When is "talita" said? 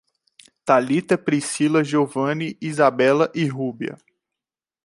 0.65-1.15